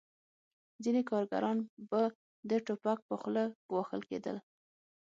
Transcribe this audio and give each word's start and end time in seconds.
ځینې 0.83 1.01
کارګران 1.09 1.57
به 1.89 2.01
د 2.49 2.51
ټوپک 2.65 2.99
په 3.09 3.15
خوله 3.21 3.43
ګواښل 3.69 4.01
کېدل 4.09 4.37